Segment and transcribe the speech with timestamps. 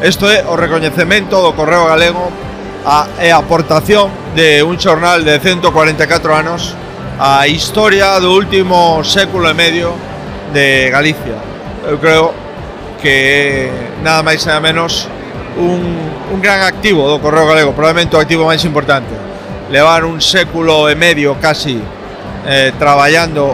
[0.00, 2.32] Isto é o recoñecemento do Correo Galego
[2.88, 6.00] a, e a aportación de un xornal de 144
[6.32, 6.72] anos
[7.20, 9.92] a historia do último século e medio
[10.56, 11.36] de Galicia.
[11.84, 12.32] Eu creo
[12.96, 13.68] que
[14.00, 15.04] nada máis nada menos
[15.60, 15.84] un,
[16.32, 19.12] un gran activo do Correo Galego, probablemente o activo máis importante.
[19.68, 21.76] Levar un século e medio casi
[22.48, 23.52] eh, traballando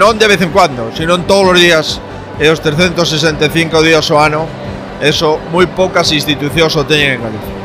[0.00, 2.00] non de vez en cuando, sino en todos os días
[2.40, 4.61] e os 365 días o ano
[5.02, 7.61] Eso moi poucas institucións o teñen en Galicia.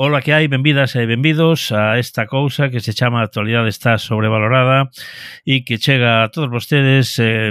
[0.00, 4.94] Ola que hai, benvidas e benvidos a esta cousa que se chama actualidade está sobrevalorada
[5.42, 7.50] e que chega a todos vostedes eh,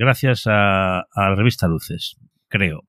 [0.00, 2.16] gracias a, a revista Luces,
[2.48, 2.88] creo.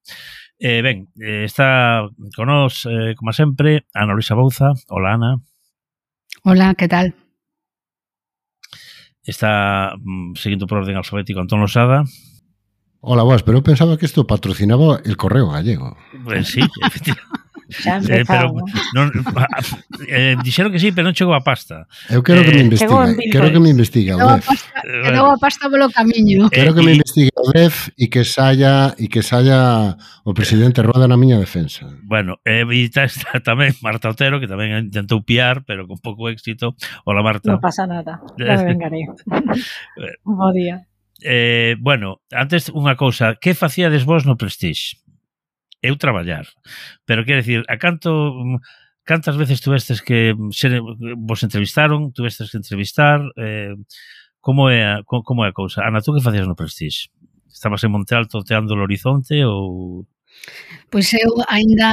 [0.56, 4.72] Eh, ben, eh, está con nós, eh, como sempre, Ana Luisa Bouza.
[4.88, 5.44] Ola, Ana.
[6.48, 7.12] Ola, que tal?
[9.20, 12.08] Está mm, seguindo por orden alfabético Antón Losada.
[13.04, 16.00] Hola, boas, pero eu pensaba que isto patrocinaba el correo gallego.
[16.24, 17.43] Pues sí, efectivamente.
[17.74, 18.54] Xa eh, pero,
[18.94, 19.10] non,
[20.06, 21.90] eh, dixeron que sí, pero non chegou a pasta.
[22.14, 24.46] Eu quero eh, que me eh, investiguen, quero eh, que me investigue o DEF.
[24.86, 26.48] Quedou a pasta polo camiño.
[26.48, 30.32] Eh, quero que me eh, investigue o DEF e que saia e que saia o
[30.38, 31.90] presidente Roda na miña defensa.
[32.06, 36.30] Bueno, e eh, está, está tamén Marta Otero, que tamén intentou piar, pero con pouco
[36.30, 36.78] éxito.
[37.10, 37.50] Hola, Marta.
[37.50, 39.10] Non pasa nada, non me vengarei.
[40.24, 40.86] Bo día.
[41.24, 45.03] Eh, bueno, antes unha cousa, que facíades vos no Prestige?
[45.84, 46.48] eu traballar.
[47.06, 48.10] Pero quero decir, a canto
[49.04, 50.80] cantas veces tuvestes que ser,
[51.18, 53.76] vos entrevistaron, tuvestes que entrevistar, eh,
[54.40, 55.84] como é a, como é a cousa?
[55.84, 57.12] Ana, tú que facías no Prestige?
[57.52, 60.08] Estabas en Monte Alto teando o horizonte ou
[60.90, 61.92] Pois eu aínda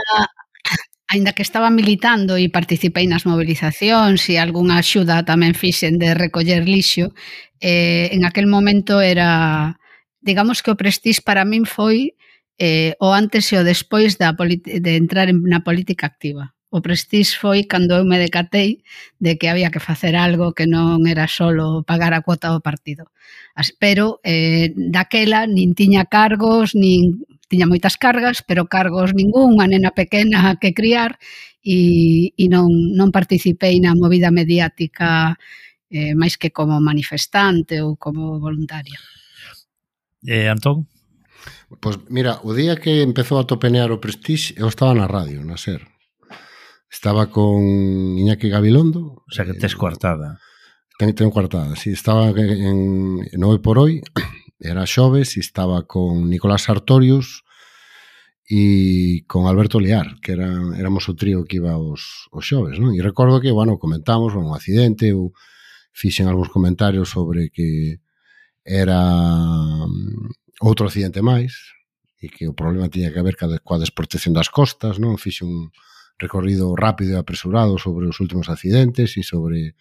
[1.10, 6.62] aínda que estaba militando e participei nas movilizacións e algunha axuda tamén fixen de recoller
[6.64, 7.10] lixo,
[7.58, 9.74] eh, en aquel momento era
[10.22, 12.29] digamos que o Prestige para min foi eh,
[12.60, 16.52] eh, o antes e o despois da de entrar en, na política activa.
[16.68, 18.84] O prestix foi cando eu me decatei
[19.18, 23.08] de que había que facer algo que non era solo pagar a cuota do partido.
[23.80, 29.90] Pero eh, daquela nin tiña cargos, nin tiña moitas cargas, pero cargos ningún, a nena
[29.96, 31.18] pequena que criar
[31.64, 35.34] e, e non, non participei na movida mediática
[35.88, 39.00] eh, máis que como manifestante ou como voluntaria.
[40.28, 40.99] Eh, Antón?
[41.78, 45.56] Pois mira, o día que empezou a topenear o Prestige, eu estaba na radio, na
[45.56, 45.86] SER.
[46.90, 47.62] Estaba con
[48.18, 49.22] Iñaki Gabilondo.
[49.22, 50.42] O sea que tes eh, coartada.
[50.98, 51.94] Ten, ten coartada, sí.
[51.94, 54.02] Estaba en, en Hoy por Hoy,
[54.58, 57.46] era xoves, e estaba con Nicolás Sartorius
[58.50, 62.90] e con Alberto Lear, que era, éramos o trío que iba os, os xoves, non?
[62.92, 65.30] E recordo que, bueno, comentamos, un accidente, ou
[65.94, 68.02] fixen algúns comentarios sobre que
[68.66, 68.98] era
[69.86, 71.56] mm, outro accidente máis,
[72.20, 75.16] e que o problema tiña que ver coa desprotección das costas, non?
[75.16, 75.72] Fixe un
[76.20, 79.72] recorrido rápido e apresurado sobre os últimos accidentes e sobre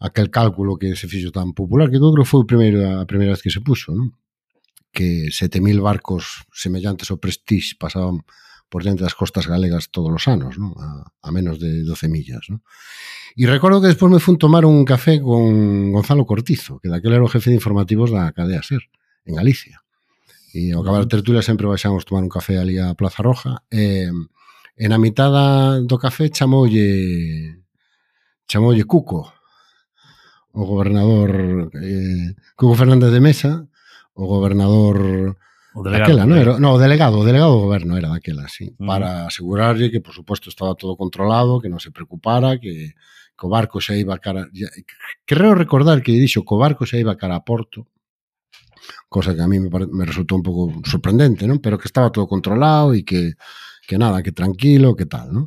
[0.00, 3.04] aquel cálculo que se fixo tan popular, que eu creo que foi o primeiro, a
[3.04, 4.16] primeira vez que se puxo, non?
[4.92, 8.24] que 7.000 barcos semellantes ao Prestige pasaban
[8.68, 10.72] por dentro das costas galegas todos os anos, non?
[10.80, 12.48] A, a menos de 12 millas.
[12.48, 12.64] Non?
[13.36, 17.28] E recordo que despois me fun tomar un café con Gonzalo Cortizo, que daquela era
[17.28, 18.80] o jefe de informativos da cadea SER,
[19.28, 19.81] en Galicia.
[20.54, 23.64] E ao acabar a tertulia sempre baixamos tomar un café ali a Plaza Roja.
[23.72, 24.10] E,
[24.76, 27.56] e na mitada do café chamoulle
[28.48, 29.32] chamoulle Cuco,
[30.52, 33.68] o gobernador eh, Cuco Fernández de Mesa,
[34.14, 35.36] o gobernador
[35.74, 38.76] O delegado, daquela, non era, no, o delegado, o delegado do goberno era daquela, sí,
[38.76, 38.84] mm.
[38.84, 42.92] para asegurarlle que por suposto estaba todo controlado, que non se preocupara, que
[43.42, 44.68] que o barco xa iba cara, ya,
[45.24, 47.88] creo recordar que dixo que o barco xa iba cara a Porto
[49.08, 51.60] cosa que a mí me, me resultou un pouco sorprendente, non?
[51.60, 53.36] Pero que estaba todo controlado e que,
[53.86, 55.46] que nada, que tranquilo, que tal, non?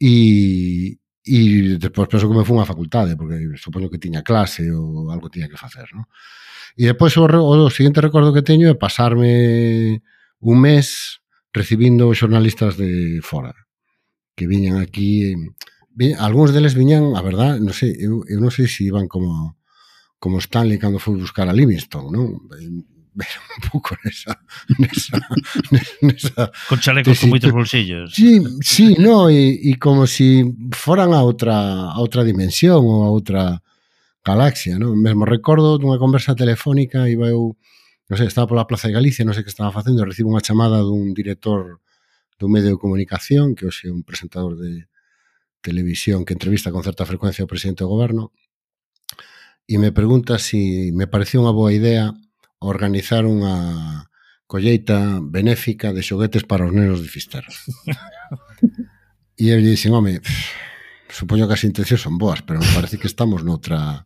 [0.00, 1.38] E, e
[1.76, 5.50] despois penso que me fun á facultade, porque supoño que tiña clase ou algo tiña
[5.50, 6.08] que facer, non?
[6.78, 10.00] E despois o, o seguinte recordo que teño é pasarme
[10.40, 11.20] un mes
[11.52, 13.52] recibindo xornalistas de fora
[14.40, 15.36] que viñan aquí,
[16.16, 19.59] algúns deles viñan, a verdad, non sei, eu, eu non sei se iban como
[20.20, 22.46] como Stanley cando foi buscar a Livingston, non?
[23.20, 24.38] Era un pouco nesa,
[24.78, 25.18] nesa,
[26.00, 27.26] nesa Con chalecos tesi...
[27.26, 28.14] con moitos bolsillos.
[28.14, 33.10] Sí, sí, no, e, e como si foran a outra, a outra dimensión ou a
[33.10, 33.64] outra
[34.22, 34.94] galaxia, non?
[35.00, 37.56] Mesmo recordo dunha conversa telefónica, iba eu,
[38.06, 40.84] non sei, estaba pola Plaza de Galicia, non sei que estaba facendo, recibo unha chamada
[40.84, 41.80] dun director
[42.36, 44.86] dun medio de comunicación, que hoxe é un presentador de
[45.64, 48.36] televisión que entrevista con certa frecuencia o presidente do goberno,
[49.70, 52.10] e me pregunta se si me pareceu unha boa idea
[52.58, 54.10] organizar unha
[54.50, 57.54] colleita benéfica de xoguetes para os nenos de Fisterra.
[59.38, 60.18] e eu lle dixen, home,
[61.06, 64.02] supoño que as intencións son boas, pero me parece que estamos noutra,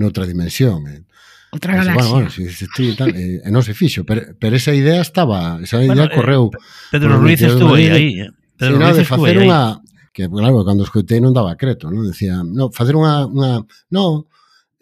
[0.00, 0.88] noutra dimensión.
[0.88, 1.04] Eh.
[1.52, 2.00] Outra galaxia.
[2.00, 5.60] Bueno, bueno, si, si, si, tal, eh, non se fixo, pero, pero esa idea estaba,
[5.60, 6.48] esa idea bueno, correu.
[6.48, 8.10] Eh, Pedro Ruiz estuvo aí, aí.
[8.56, 9.84] Pedro Ruiz de facer unha
[10.14, 12.08] que claro, cando escoitei non daba creto, non?
[12.08, 14.32] Decía, no, facer unha, unha no,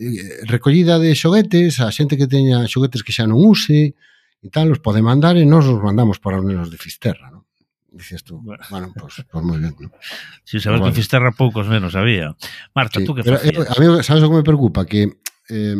[0.03, 3.95] Eh, recollida de xoguetes, a xente que teña xoguetes que xa non use
[4.43, 7.47] e tal, os pode mandar e nós os mandamos para os nenos de Fisterra, non?
[7.93, 9.95] Dices tú, bueno, bueno pois pues, pues moi ben, non?
[10.43, 10.99] Si, sabes pues, que.
[10.99, 12.35] Fisterra poucos menos había.
[12.75, 13.71] Marta, sí, tú que eh, facías?
[13.71, 14.83] A mí, sabes o que me preocupa?
[14.83, 15.07] Que
[15.47, 15.79] eh,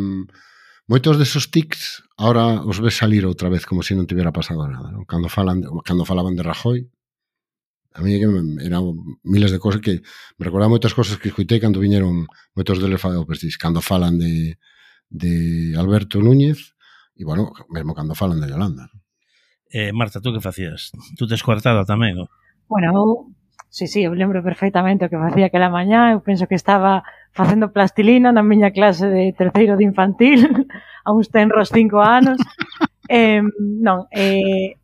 [0.87, 4.71] moitos desos tics ahora os ves salir outra vez como se si non tivera pasado
[4.71, 5.03] nada, non?
[5.03, 6.87] Cando, falan, cando falaban de Rajoy,
[7.95, 8.29] A mí que
[8.65, 8.83] eran
[9.23, 10.01] miles de cosas que
[10.39, 12.25] me recordaba moitas cosas que escoitei cando viñeron
[12.57, 14.57] moitos deles oh, pues, cando falan de,
[15.13, 16.73] de Alberto Núñez
[17.17, 18.89] e, bueno, mesmo cando falan de Yolanda.
[19.73, 20.93] Eh, Marta, tú que facías?
[21.17, 22.29] Tú tes coartada tamén, o?
[22.69, 23.09] Bueno, eu,
[23.69, 27.73] sí, sí, eu lembro perfectamente o que facía aquela mañá, eu penso que estaba facendo
[27.73, 30.41] plastilina na miña clase de terceiro de infantil,
[31.05, 32.37] a uns tenros cinco anos,
[33.09, 34.77] eh, non, eh,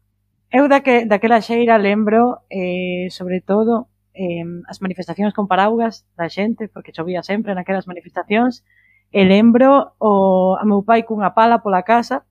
[0.50, 6.72] Eu daque, daquela xeira lembro, eh, sobre todo, eh, as manifestacións con paraugas da xente,
[6.72, 8.64] porque chovía sempre naquelas manifestacións,
[9.12, 12.24] e lembro o, a meu pai cunha pala pola casa,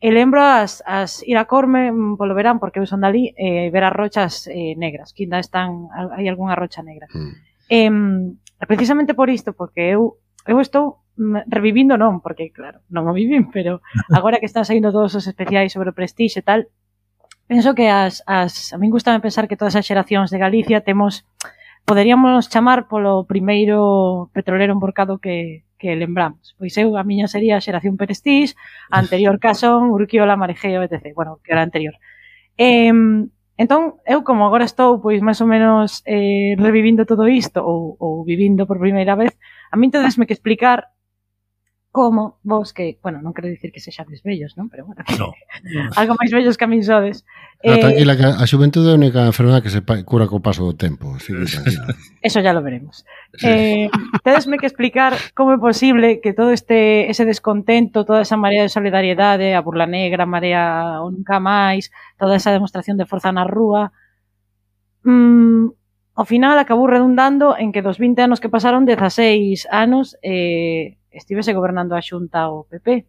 [0.00, 3.68] e lembro as, as ir a Corme mm, polo verán, porque eu son dali, eh,
[3.68, 7.04] ver as rochas eh, negras, que ainda están, hai algunha rocha negra.
[7.12, 7.32] Mm.
[7.68, 7.92] Eh,
[8.64, 10.16] precisamente por isto, porque eu,
[10.48, 13.84] eu estou mm, revivindo non, porque claro, non o vivim, pero
[14.16, 16.64] agora que están saindo todos os especiais sobre o Prestige e tal,
[17.50, 21.26] penso que as, as, a min gustame pensar que todas as xeracións de Galicia temos
[21.82, 26.54] poderíamos chamar polo primeiro petrolero emborcado que, que lembramos.
[26.62, 28.54] Pois eu, a miña sería a xeración Perestís,
[28.86, 31.10] a anterior Casón, Urquiola, Marejeo, etc.
[31.10, 31.98] Bueno, que era anterior.
[32.54, 32.94] Eh,
[33.58, 38.22] entón, eu como agora estou, pois, máis ou menos eh, revivindo todo isto, ou, ou
[38.22, 39.34] vivindo por primeira vez,
[39.72, 40.86] a min tedesme que explicar
[41.92, 44.70] como vos que, bueno, non quero dicir que sexades bellos, non?
[44.70, 45.34] Pero bueno, no.
[45.98, 47.26] algo máis vellos que a min sodes.
[47.58, 50.62] Pero eh, tranquila, que a xuventude é a única enfermedade que se cura co paso
[50.62, 51.10] do tempo.
[51.18, 51.90] Así que tranquila.
[52.22, 53.02] Eso ya lo veremos.
[53.34, 53.50] Sí.
[53.50, 53.90] Eh,
[54.22, 58.70] tedesme que explicar como é posible que todo este ese descontento, toda esa marea de
[58.70, 61.90] solidariedade, a burla negra, a marea o nunca máis,
[62.22, 63.90] toda esa demostración de forza na rúa,
[65.02, 65.74] mm,
[66.14, 71.52] ao final acabou redundando en que dos 20 anos que pasaron 16 anos eh, estivese
[71.52, 73.06] gobernando a Xunta o PP.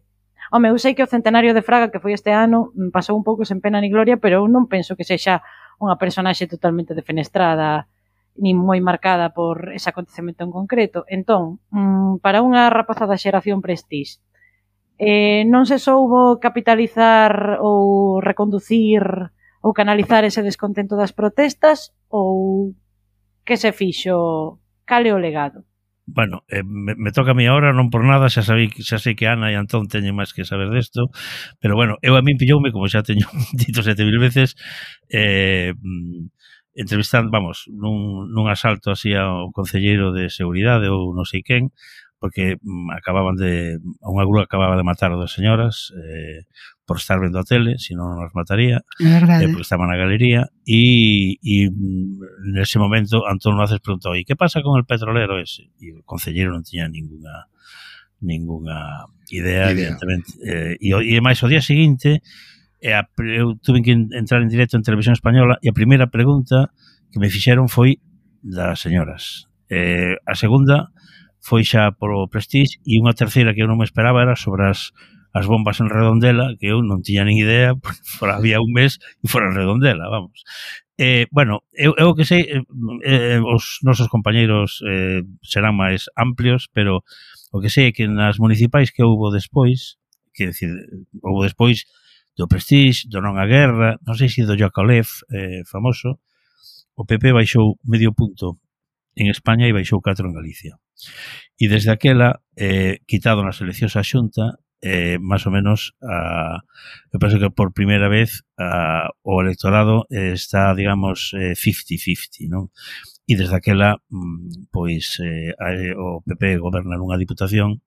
[0.50, 3.24] Home, eu sei que o centenario de Fraga que foi este ano mm, pasou un
[3.24, 5.40] pouco sen pena ni gloria, pero eu non penso que sexa
[5.78, 7.86] unha personaxe totalmente defenestrada
[8.36, 11.04] ni moi marcada por ese acontecemento en concreto.
[11.08, 14.18] Entón, mm, para unha rapaza da xeración prestige,
[14.98, 19.02] eh, non se soubo capitalizar ou reconducir
[19.62, 22.74] ou canalizar ese descontento das protestas ou
[23.46, 24.58] que se fixo?
[24.84, 25.64] Cale o legado?
[26.06, 29.14] Bueno, eh, me, me toca a mí ahora, non por nada, xa sabí, xa sei
[29.14, 31.14] que Ana e Antón teñen máis que saber desto,
[31.62, 34.58] pero bueno, eu a min pilloume, como xa teño dito sete mil veces,
[35.14, 36.26] eh, mm,
[36.74, 41.70] entrevistando, vamos, nun, nun asalto así ao concelleiro de seguridade ou non sei quen,
[42.22, 46.46] porque mm, acababan de unha grúa acababa de matar a dos señoras eh,
[46.86, 50.46] por estar vendo a tele, se non as mataría, eh, eh, porque estaban na galería
[50.62, 55.66] e, mm, e nese momento Antón Maces preguntou, "E que pasa con el petrolero ese?"
[55.82, 57.50] E o concelleiro non tiña ningunha
[58.22, 59.74] ningunha idea, idea.
[59.74, 60.30] evidentemente.
[60.46, 62.22] Eh, e, e máis o día seguinte
[62.78, 66.06] e eh, a, eu tuve que entrar en directo en Televisión Española e a primeira
[66.06, 66.70] pregunta
[67.10, 67.98] que me fixeron foi
[68.46, 69.50] das señoras.
[69.66, 70.94] Eh, a segunda
[71.42, 74.94] foi xa polo Prestige e unha terceira que eu non me esperaba era sobre as,
[75.34, 79.02] as bombas en Redondela que eu non tiña nin idea porque fora, había un mes
[79.20, 80.46] e fora en Redondela, vamos
[81.02, 82.62] eh, bueno, eu, eu que sei eh,
[83.02, 87.02] eh, os nosos compañeiros eh, serán máis amplios pero
[87.50, 89.98] o que sei é que nas municipais que houbo despois
[90.32, 90.70] que decir,
[91.20, 91.84] houbo despois
[92.36, 96.16] do Prestige, do Non a Guerra, non sei se do Yakolev, eh, famoso,
[96.96, 98.56] o PP baixou medio punto
[99.12, 100.80] en España e baixou 4 en Galicia.
[101.58, 106.58] E desde aquela, eh, quitado nas eleccións a xunta, eh, máis ou menos, a,
[107.14, 112.74] eu penso que por primeira vez a, o electorado eh, está, digamos, eh, 50-50, non?
[113.30, 115.54] E desde aquela, mm, pois, eh,
[115.94, 117.78] o PP goberna nunha diputación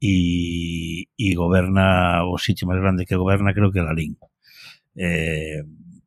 [0.00, 4.16] e, e goberna o sitio máis grande que goberna creo que é Lalín.
[4.96, 5.60] Eh,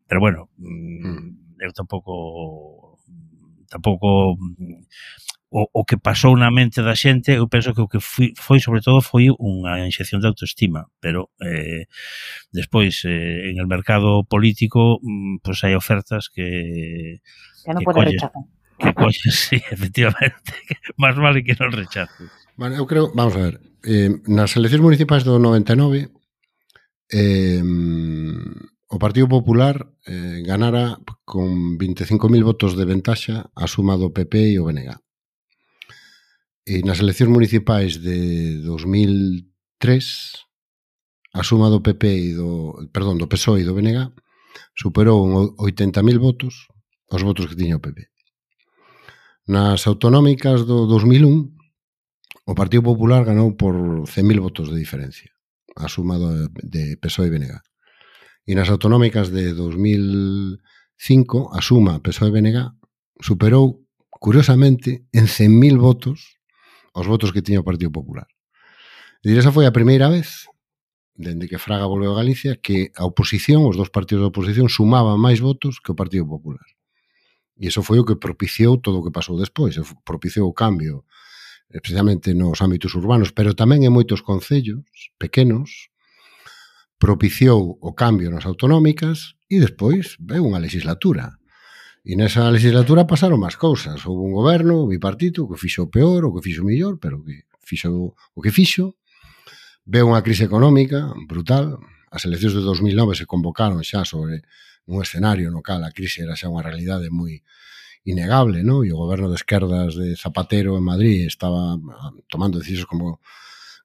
[0.07, 0.97] pero bueno, mm.
[1.05, 1.25] mm.
[1.61, 2.97] eu tampouco
[3.69, 4.37] tampouco
[5.49, 8.59] o, o que pasou na mente da xente, eu penso que o que fui, foi
[8.59, 11.87] sobre todo foi unha inxección de autoestima, pero eh,
[12.51, 14.99] despois eh, en el mercado político
[15.41, 17.23] pois pues hai ofertas que
[17.63, 18.43] que non pode rechazar.
[18.77, 20.53] Que colles, sí, efectivamente,
[20.99, 22.29] máis vale que non rechaces.
[22.59, 23.55] Bueno, eu creo, vamos a ver,
[23.87, 26.11] eh, nas eleccións municipais do 99
[27.07, 27.63] eh,
[28.87, 34.59] o Partido Popular eh, ganara con 25.000 votos de ventaxa a suma do PP e
[34.59, 35.06] o BNG.
[36.67, 39.47] E nas eleccións municipais de 2003,
[41.39, 44.11] a suma do PP e do, perdón, do PSOE e do BNG
[44.75, 46.67] superou 80.000 votos
[47.07, 48.11] os votos que tiña o PP.
[49.47, 51.55] Nas autonómicas do 2001,
[52.51, 55.31] o Partido Popular ganou por 100.000 votos de diferencia,
[55.79, 57.55] a suma do, de PSOE e BNG.
[58.43, 62.59] E nas autonómicas de 2005, a suma PSOE e BNG
[63.23, 66.36] superou, curiosamente, en 100.000 votos
[66.97, 68.25] os votos que tiña o Partido Popular.
[69.21, 70.49] E esa foi a primeira vez
[71.17, 75.17] dende que Fraga volveu a Galicia que a oposición, os dous partidos da oposición sumaban
[75.17, 76.65] máis votos que o Partido Popular.
[77.57, 81.05] E iso foi o que propiciou todo o que pasou despois, propiciou o cambio
[81.69, 84.87] especialmente nos ámbitos urbanos, pero tamén en moitos concellos
[85.19, 85.91] pequenos,
[86.97, 91.36] propiciou o cambio nas autonómicas e despois veu unha legislatura
[92.07, 93.99] E nesa legislatura pasaron máis cousas.
[94.07, 97.43] Houve un goberno bipartito que fixo o peor, o que fixo o millor, pero que
[97.59, 98.95] fixo o que fixo.
[99.83, 101.83] Veu unha crise económica brutal.
[102.07, 104.47] As eleccións de 2009 se convocaron xa sobre
[104.87, 107.43] un escenario no cal a crise era xa unha realidade moi
[108.07, 108.87] innegable, no?
[108.87, 113.19] e o goberno de esquerdas de Zapatero en Madrid estaba ah, tomando decisións como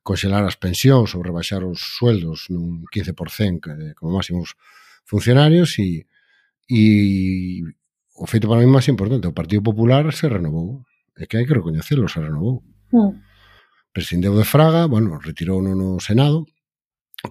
[0.06, 4.54] congelar as pensións ou rebaixar os sueldos nun 15% como máximos
[5.02, 6.06] funcionarios e,
[6.70, 7.66] e,
[8.14, 10.84] o feito para mí máis importante, o Partido Popular se renovou.
[11.16, 12.64] É que hai que recoñecelo, se renovou.
[12.92, 13.20] Mm.
[13.92, 16.48] Prescindeu de Fraga, bueno, retirou no, no Senado,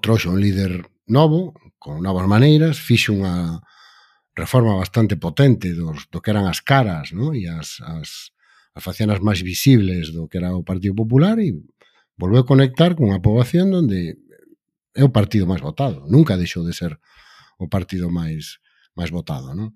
[0.02, 3.62] trouxe un líder novo, con novas maneiras, fixo unha
[4.38, 7.36] reforma bastante potente dos, do que eran as caras no?
[7.36, 8.32] e as, as,
[8.72, 11.58] as facianas máis visibles do que era o Partido Popular e
[12.16, 14.16] volveu a conectar con unha poboación onde
[14.94, 16.06] é o partido máis votado.
[16.08, 16.96] Nunca deixou de ser
[17.60, 18.62] o partido máis
[18.96, 19.52] máis votado.
[19.58, 19.74] Non?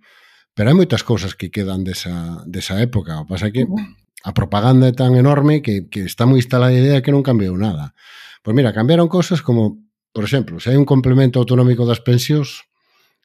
[0.55, 3.19] Pero hai moitas cousas que quedan desa, desa época.
[3.19, 3.67] O pasa que
[4.23, 7.59] a propaganda é tan enorme que, que está moi instalada a idea que non cambiou
[7.59, 7.91] nada.
[8.39, 9.83] Pois mira, cambiaron cousas como,
[10.15, 12.63] por exemplo, se hai un complemento autonómico das pensións,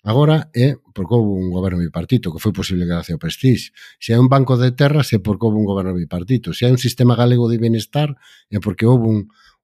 [0.02, 3.70] agora é porque houve un goberno bipartito, que foi posible gracias ao Prestige.
[4.02, 6.50] Se hai un banco de terras é porque houve un goberno bipartito.
[6.50, 8.18] Se hai un sistema galego de bienestar,
[8.50, 9.18] é porque houve un,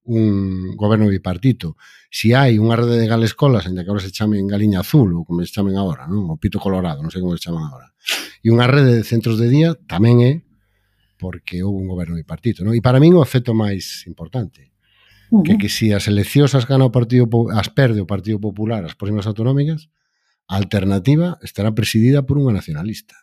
[0.06, 1.76] un goberno bipartito.
[2.10, 5.26] Se si hai unha rede de galescolas, ainda que agora se chamen Galiña Azul, ou
[5.26, 6.30] como se chamen agora, non?
[6.30, 7.92] o Pito Colorado, non sei como se chaman agora,
[8.40, 10.32] e unha rede de centros de día tamén é
[11.18, 12.62] porque houve un goberno bipartito.
[12.62, 12.72] Non?
[12.72, 14.72] E para min o efecto máis importante,
[15.34, 15.44] uh -huh.
[15.44, 18.94] que que si as eleccións as gana o Partido as perde o Partido Popular as
[18.94, 19.90] próximas autonómicas,
[20.46, 23.18] a alternativa estará presidida por unha nacionalista.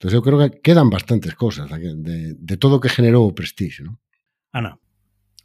[0.00, 3.36] Entón, eu creo que quedan bastantes cosas de, de, de todo o que generou o
[3.36, 3.84] prestigio.
[3.86, 3.96] non?
[4.54, 4.72] Ana,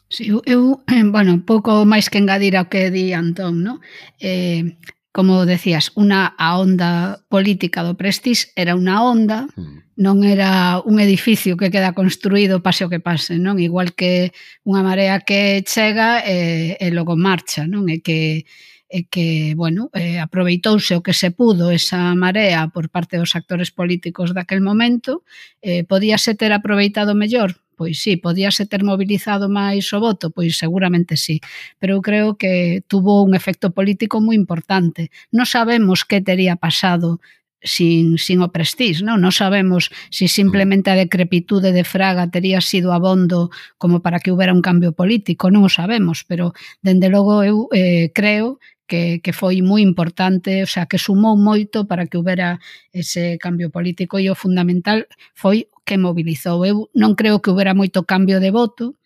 [0.09, 3.77] Sí, eu, eh, bueno, pouco máis que engadir ao que di Antón, no?
[4.17, 4.75] Eh,
[5.13, 9.93] como decías, unha a onda política do Prestige era unha onda, hmm.
[10.01, 13.61] non era un edificio que queda construído pase o que pase, non?
[13.61, 14.33] Igual que
[14.65, 17.85] unha marea que chega e, e logo marcha, non?
[17.89, 18.49] E que
[18.89, 23.69] e que, bueno, eh, aproveitouse o que se pudo esa marea por parte dos actores
[23.69, 25.23] políticos daquel momento,
[25.61, 31.15] eh, podíase ter aproveitado mellor pois sí, podíase ter mobilizado máis o voto, pois seguramente
[31.15, 31.39] sí,
[31.79, 35.15] pero eu creo que tuvo un efecto político moi importante.
[35.31, 37.23] Non sabemos que tería pasado
[37.63, 39.23] sin, sin o prestís, non?
[39.23, 43.47] Non sabemos se si simplemente a decrepitude de Fraga tería sido abondo
[43.79, 46.51] como para que houbera un cambio político, non o sabemos, pero
[46.83, 51.85] dende logo eu eh, creo que, que foi moi importante, o sea, que sumou moito
[51.85, 52.57] para que houbera
[52.89, 55.05] ese cambio político e o fundamental
[55.37, 56.65] foi que mobilizou.
[56.65, 58.97] Eu non creo que houbera moito cambio de voto,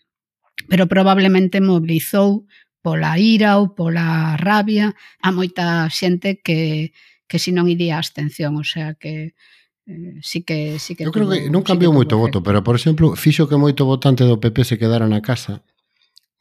[0.71, 2.47] pero probablemente mobilizou
[2.79, 6.95] pola ira ou pola rabia a moita xente que,
[7.27, 9.35] que si non iría a abstención, o sea que
[9.83, 12.79] eh, sí que sí que Eu creo que non cambiou sí moito voto, pero por
[12.79, 15.59] exemplo, fixo que moito votante do PP se quedara na casa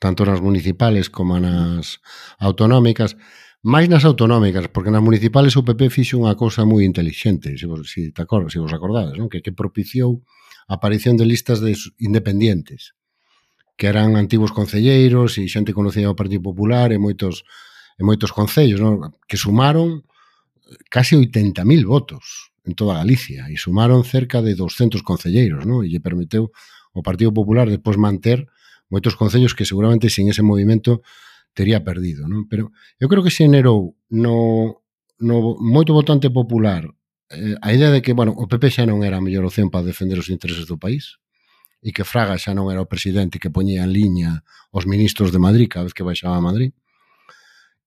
[0.03, 2.03] tanto nas municipales como nas
[2.43, 3.15] autonómicas,
[3.63, 7.87] máis nas autonómicas, porque nas municipales o PP fixo unha cousa moi intelixente, se vos,
[7.87, 9.31] se, te acordas, se vos acordades, non?
[9.31, 10.27] Que, que propiciou
[10.67, 12.99] a aparición de listas de independientes,
[13.79, 17.47] que eran antigos concelleiros e xente conocida ao Partido Popular e moitos
[17.95, 19.15] e moitos concellos, non?
[19.31, 25.63] que sumaron eh, case 80.000 votos en toda Galicia e sumaron cerca de 200 concelleiros,
[25.63, 25.87] non?
[25.87, 26.51] e lle permiteu
[26.91, 28.51] o Partido Popular despois manter
[28.93, 31.01] moitos concellos que seguramente sin ese movimento
[31.57, 32.45] tería perdido, non?
[32.45, 34.85] Pero eu creo que se generou no,
[35.17, 36.85] no moito votante popular
[37.33, 39.89] eh, a idea de que, bueno, o PP xa non era a mellor opción para
[39.89, 41.17] defender os intereses do país
[41.81, 45.41] e que Fraga xa non era o presidente que poñía en liña os ministros de
[45.41, 46.77] Madrid cada vez que baixaba a Madrid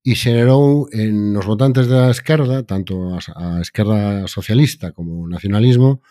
[0.06, 6.06] e xerou en nos votantes da esquerda, tanto a, a esquerda socialista como o nacionalismo,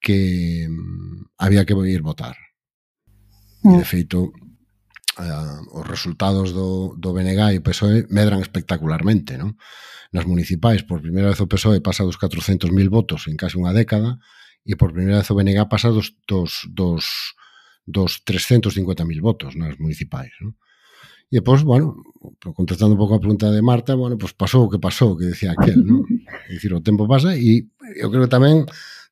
[0.00, 2.47] que mm, había que ir votar.
[3.62, 3.74] Mm.
[3.74, 4.32] E, de feito,
[5.18, 9.34] eh, os resultados do, do BNG e o PSOE medran espectacularmente.
[9.34, 9.58] Non?
[10.14, 14.16] Nas municipais, por primeira vez o PSOE pasa dos 400.000 votos en case unha década
[14.64, 17.34] e por primeira vez o BNG pasa dos, dos, dos,
[17.84, 20.32] dos 350.000 votos nas municipais.
[20.40, 20.54] Non?
[21.28, 21.92] E pois, bueno,
[22.56, 25.52] contestando un pouco a pregunta de Marta, bueno, pois pasou o que pasou, que decía
[25.52, 26.06] aquel, non?
[26.48, 27.68] É dicir, o tempo pasa e
[28.00, 28.64] eu creo que tamén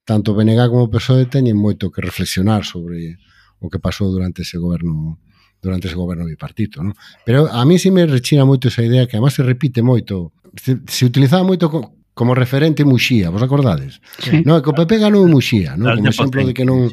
[0.09, 3.21] tanto o BNG como o PSOE teñen moito que reflexionar sobre
[3.61, 5.19] o que pasou durante ese goberno
[5.61, 6.95] durante ese goberno bipartito, non?
[7.25, 10.37] Pero a mí si sí me rechina moito esa idea que además se repite moito,
[10.55, 14.01] se, se utilizaba moito co, como referente Muxía, vos acordades?
[14.21, 14.41] Sí.
[14.45, 15.97] No, que o PP ganou Muxía, non?
[15.97, 16.93] Como exemplo de que non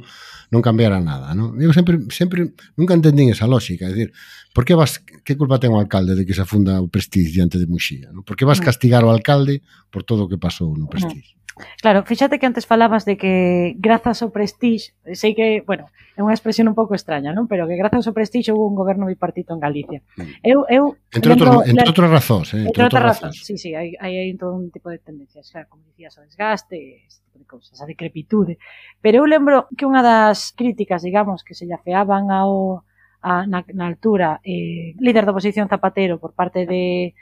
[0.54, 1.58] non cambiara nada, non?
[1.58, 4.10] Eu sempre sempre nunca entendín esa lógica, é dicir,
[4.54, 7.58] por que vas que culpa ten o alcalde de que se afunda o Prestige diante
[7.58, 8.22] de Muxía, non?
[8.22, 11.34] Por que vas castigar o alcalde por todo o que pasou no Prestige?
[11.82, 16.34] Claro, fíxate que antes falabas de que grazas ao prestige, sei que, bueno, é unha
[16.34, 17.46] expresión un pouco extraña, non?
[17.50, 20.00] Pero que grazas ao prestige houve un goberno bipartito en Galicia.
[20.18, 20.46] Mm.
[20.46, 20.84] Eu, eu
[21.14, 23.34] entre, lembro, outros, entre outras razóns, eh, entre, entre outras razóns.
[23.38, 23.46] razóns.
[23.46, 27.06] Sí, sí, hai, hai, hai todo un tipo de tendencias, claro, como dicías, o desgaste,
[27.06, 28.58] este tipo de cousas, a decrepitude.
[29.02, 32.86] Pero eu lembro que unha das críticas, digamos, que se lle afeaban ao
[33.24, 37.16] a, na, na altura eh, líder da oposición Zapatero por parte de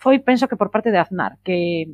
[0.00, 1.92] foi penso que por parte de Aznar que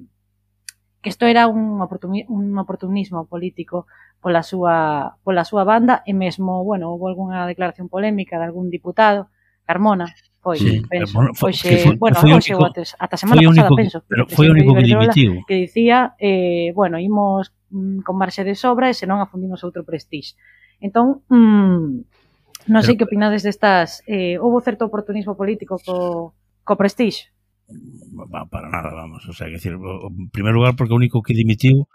[1.03, 1.81] que isto era un,
[2.29, 3.87] un oportunismo político
[4.21, 9.33] pola súa, pola súa banda e mesmo, bueno, houve algunha declaración polémica de algún diputado,
[9.65, 10.13] Carmona,
[10.45, 13.69] foi, sí, penso, bueno, foi, que foi, bueno, foi único, antes, ata semana foi pasada,
[13.69, 15.33] único, penso, pero foi o único que dimitiu.
[15.49, 20.37] Que dicía, eh, bueno, imos mm, con marxe de sobra e senón afundimos outro prestige.
[20.85, 26.75] Entón, mm, non sei pero, que opinades destas, eh, houve certo oportunismo político co, co
[26.77, 27.33] prestige?
[27.71, 31.35] Mm, para nada, vamos, o sea, que decir, en primeiro lugar porque o único que
[31.35, 31.89] dimitiu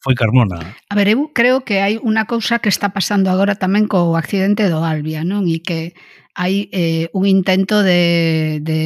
[0.00, 0.76] foi Carmona.
[0.88, 4.64] A ver, eu creo que hai unha cousa que está pasando agora tamén co accidente
[4.72, 5.44] do Albia, non?
[5.44, 5.92] E que
[6.32, 8.80] hai eh, un intento de, de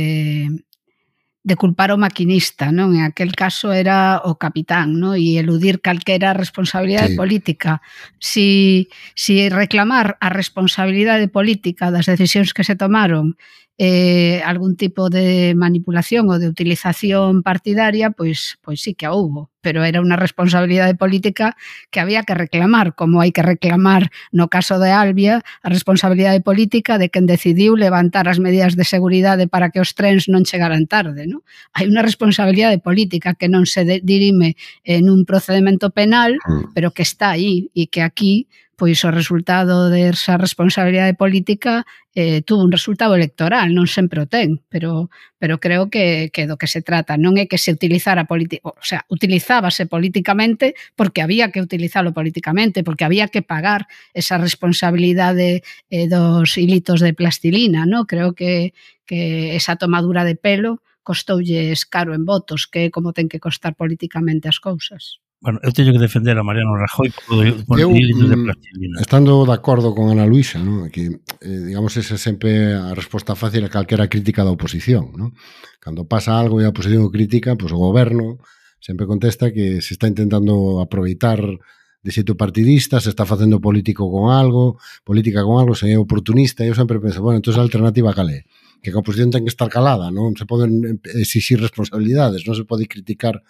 [1.44, 2.96] de culpar o maquinista, non?
[2.96, 5.12] En aquel caso era o capitán, non?
[5.20, 7.20] E eludir calquera responsabilidade sí.
[7.20, 7.84] política.
[8.16, 13.36] Si, si reclamar a responsabilidade política das decisións que se tomaron
[13.76, 19.50] eh, algún tipo de manipulación ou de utilización partidaria, pois, pois sí que a houbo,
[19.58, 21.58] pero era unha responsabilidade política
[21.90, 27.02] que había que reclamar, como hai que reclamar no caso de Albia a responsabilidade política
[27.02, 31.26] de quen decidiu levantar as medidas de seguridade para que os trens non chegaran tarde.
[31.26, 31.42] Non?
[31.74, 34.54] Hai unha responsabilidade política que non se dirime
[34.86, 36.78] en un procedimento penal, mm.
[36.78, 42.62] pero que está aí e que aquí pois o resultado desa responsabilidade política eh, tuvo
[42.62, 46.82] un resultado electoral, non sempre o ten, pero, pero creo que, que do que se
[46.82, 52.14] trata non é que se utilizara política, o sea, utilizábase políticamente porque había que utilizalo
[52.14, 58.06] políticamente, porque había que pagar esa responsabilidade eh, dos hilitos de plastilina, ¿no?
[58.06, 58.74] creo que,
[59.06, 63.76] que esa tomadura de pelo costoulles caro en votos, que é como ten que costar
[63.76, 65.23] políticamente as cousas.
[65.44, 68.96] Bueno, eu teño que defender a Mariano Rajoy por, por eu, de mm, plastilina.
[68.96, 70.88] Estando de acordo con Ana Luisa, ¿no?
[70.88, 75.12] que, eh, digamos, esa é sempre a resposta fácil a calquera crítica da oposición.
[75.12, 75.36] ¿no?
[75.84, 78.40] Cando pasa algo e a oposición crítica, pois pues, o goberno
[78.80, 84.32] sempre contesta que se está intentando aproveitar de xeito partidista, se está facendo político con
[84.32, 88.16] algo, política con algo, se é oportunista, e eu sempre penso, bueno, entón a alternativa
[88.16, 88.48] calé
[88.80, 92.68] que a oposición ten que estar calada, non se poden exixir eh, responsabilidades, non se
[92.68, 93.40] pode criticar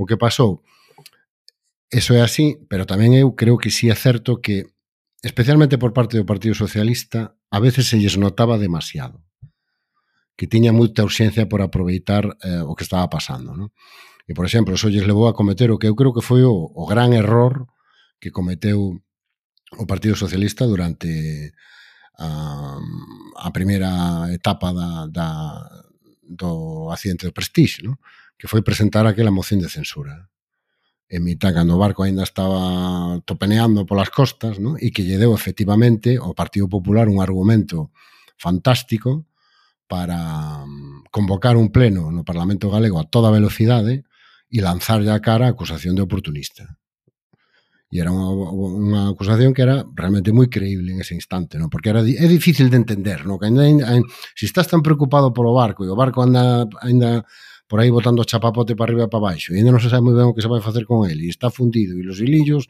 [0.00, 0.64] o que pasou.
[1.90, 4.70] Eso é así, pero tamén eu creo que sí é certo que,
[5.26, 9.26] especialmente por parte do Partido Socialista, a veces se lles notaba demasiado.
[10.38, 13.58] Que tiña moita urxencia por aproveitar eh, o que estaba pasando.
[13.58, 13.74] Non?
[14.22, 16.54] E, por exemplo, eso lles levou a cometer o que eu creo que foi o,
[16.54, 17.66] o gran error
[18.22, 19.02] que cometeu
[19.74, 21.50] o Partido Socialista durante
[22.14, 22.78] a,
[23.34, 25.30] a primeira etapa da, da,
[26.22, 27.98] do accidente do Prestige, no?
[28.38, 30.29] que foi presentar aquela moción de censura
[31.10, 34.78] en mitad cando o barco aínda estaba topeneando polas costas, ¿no?
[34.78, 37.90] e que lle deu efectivamente ao Partido Popular un argumento
[38.38, 39.26] fantástico
[39.90, 44.06] para mm, convocar un pleno no Parlamento Galego a toda velocidade
[44.46, 46.78] e lanzarlle a cara a acusación de oportunista.
[47.90, 51.66] E era unha, unha acusación que era realmente moi creíble en ese instante, non?
[51.66, 53.34] porque era, é difícil de entender, non?
[53.34, 54.06] que ainda, ainda,
[54.38, 57.26] se estás tan preocupado polo barco e o barco anda, ainda
[57.70, 60.18] por aí botando chapapote para arriba e para baixo, e ainda non se sabe moi
[60.18, 62.66] ben o que se vai facer con ele, e está fundido, e los hilillos,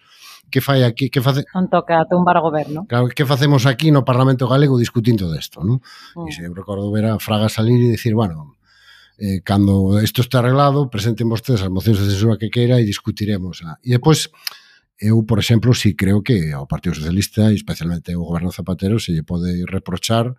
[0.52, 1.48] que fai aquí, que face...
[1.56, 2.84] Non toca tumbar o goberno.
[2.84, 5.80] Claro, que facemos aquí no Parlamento Galego discutindo desto, non?
[6.20, 6.28] Mm.
[6.28, 8.60] E se eu recordo ver a Fraga salir e dicir, bueno,
[9.16, 13.64] eh, cando isto está arreglado, presenten vostedes as mocións de censura que queira e discutiremos.
[13.64, 13.80] A...
[13.80, 14.28] E depois,
[15.00, 19.16] eu, por exemplo, si creo que ao Partido Socialista, e especialmente ao Goberno Zapatero, se
[19.16, 20.36] lle pode reprochar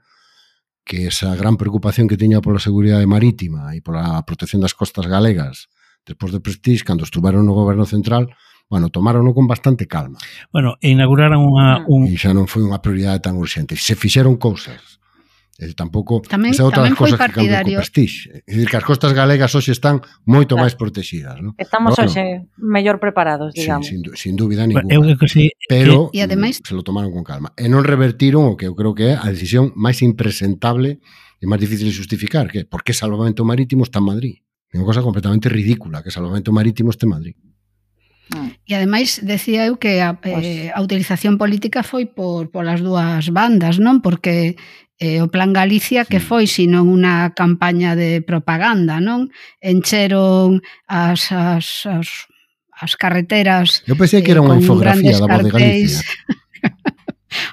[0.91, 5.71] que esa gran preocupación que tiña pola seguridade marítima e pola protección das costas galegas
[6.03, 8.35] despois de Prestige, cando estuveron no goberno central,
[8.67, 10.19] bueno, tomarono con bastante calma.
[10.51, 11.87] Bueno, e inauguraron unha...
[11.87, 11.87] Mm.
[11.87, 12.01] Un...
[12.11, 13.79] E xa non foi unha prioridade tan urxente.
[13.79, 14.99] Se fixeron cousas.
[15.61, 18.33] E tampouco tamén, esa outra das cousas que cambian co prestige.
[18.33, 20.65] É dicir, que as costas galegas hoxe están moito claro.
[20.65, 21.37] máis protegidas.
[21.37, 21.53] Non?
[21.61, 23.85] Estamos bueno, hoxe mellor preparados, digamos.
[23.85, 24.89] Sí, sin, sin dúbida ninguna.
[24.89, 26.65] Eu que sí, Pero e ademais...
[26.65, 27.53] se lo tomaron con calma.
[27.53, 30.97] E non revertiron o que eu creo que é a decisión máis impresentable
[31.37, 34.35] e máis difícil de justificar, que por que salvamento marítimo está en Madrid.
[34.73, 37.35] É unha cosa completamente ridícula que salvamento marítimo este en Madrid.
[38.33, 38.49] Ah.
[38.63, 40.41] E ademais decía eu que a, pois.
[40.41, 43.99] eh, a utilización política foi por polas dúas bandas, non?
[43.99, 44.55] Porque
[45.01, 49.33] eh, o Plan Galicia que foi senón unha campaña de propaganda, non?
[49.57, 52.29] Encheron as, as, as,
[52.69, 56.05] as carreteras Eu pensei que era eh, unha infografía da Voz de Galicia.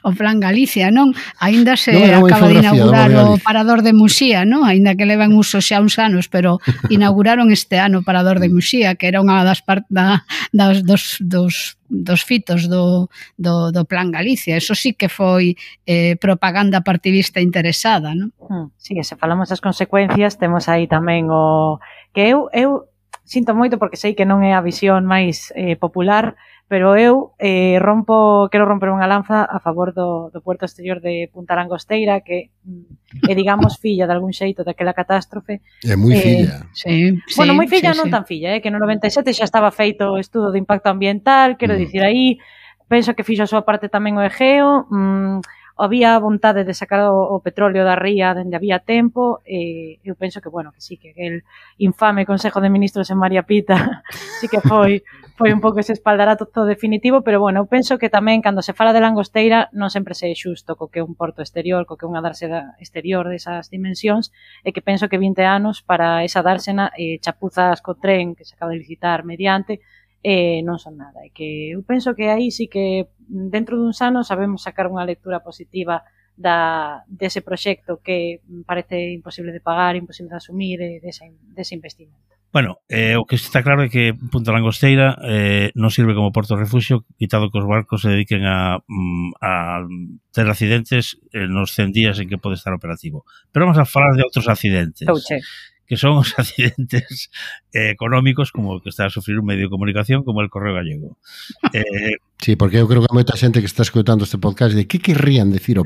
[0.03, 1.14] o Plan Galicia, non?
[1.38, 4.64] Aínda se no acaba de inaugurar o Parador de Muxía, non?
[4.64, 6.59] Aínda que levan uso xa uns anos, pero
[6.95, 11.19] inauguraron este ano o Parador de Muxía, que era unha das, part, da, das dos,
[11.23, 14.57] dos dos fitos do, do, do Plan Galicia.
[14.57, 15.57] Eso sí que foi
[15.88, 18.31] eh, propaganda partidista interesada, non?
[18.37, 21.81] Hmm, sí, se falamos das consecuencias, temos aí tamén o...
[22.12, 22.93] Que eu, eu
[23.29, 26.33] sinto moito porque sei que non é a visión máis eh, popular,
[26.64, 31.29] pero eu eh, rompo, quero romper unha lanza a favor do, do puerto exterior de
[31.29, 35.61] Punta Langosteira, que mm, é, digamos, filla de algún xeito daquela catástrofe.
[35.85, 36.57] É moi eh, filla.
[36.73, 38.12] Sí, bueno, sí, moi filla sí, non sí.
[38.17, 41.77] tan filla, eh, que no 97 xa estaba feito o estudo de impacto ambiental, quero
[41.77, 41.81] mm.
[41.85, 42.41] dicir aí,
[42.88, 45.45] penso que fixo a súa parte tamén o Egeo, mm,
[45.79, 50.43] había vontade de sacar o, o petróleo da ría dende había tempo e eu penso
[50.43, 51.47] que, bueno, que sí, que el
[51.79, 54.03] infame Consejo de Ministros en María Pita
[54.43, 55.07] sí que foi
[55.38, 58.75] foi un pouco ese espaldarato todo definitivo, pero bueno, eu penso que tamén cando se
[58.75, 62.11] fala de Langosteira non sempre se é xusto co que un porto exterior, co que
[62.11, 64.35] unha dársena exterior desas dimensións,
[64.67, 68.59] e que penso que 20 anos para esa dársena eh, chapuzas co tren que se
[68.59, 69.79] acaba de licitar mediante,
[70.22, 71.22] eh, non son nada.
[71.26, 75.44] E que eu penso que aí sí que dentro duns anos sabemos sacar unha lectura
[75.44, 76.02] positiva
[76.38, 82.38] da, dese proxecto que parece imposible de pagar, imposible de asumir, e dese, dese investimento.
[82.50, 86.57] Bueno, eh, o que está claro é que Punta Langosteira eh, non sirve como porto
[86.57, 89.85] refugio, quitado que os barcos se dediquen a, mm, a
[90.33, 93.28] ter accidentes eh, nos 100 días en que pode estar operativo.
[93.52, 95.04] Pero vamos a falar de outros accidentes.
[95.04, 95.44] Touche
[95.88, 97.33] que son os accidentes
[97.72, 100.77] eh, económicos como o que está a sufrir un medio de comunicación como el Correo
[100.77, 101.16] Gallego.
[101.72, 105.01] Eh, sí, porque eu creo que moita xente que está escutando este podcast de que
[105.01, 105.85] querrían decir o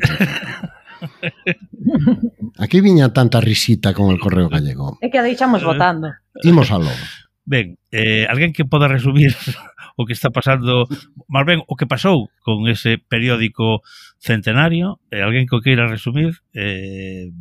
[2.58, 4.98] A que viña tanta risita con el Correo Gallego?
[5.02, 6.10] É que a deixamos eh, votando.
[6.42, 7.02] Imos a logo.
[7.42, 9.34] Ben, eh, alguén que poda resumir
[9.98, 10.86] o que está pasando,
[11.26, 13.82] máis ben o que pasou con ese periódico
[14.22, 17.34] centenario, eh, alguén que o queira resumir, eh...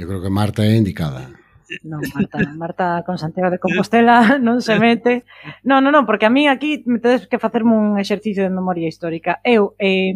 [0.00, 1.41] Eu creo que Marta é indicada
[1.82, 5.24] non, Marta, Marta con Santiago de Compostela non se mete.
[5.64, 8.88] Non, non, non, porque a mí aquí me tedes que facerme un exercicio de memoria
[8.88, 9.40] histórica.
[9.40, 10.12] Eu eh,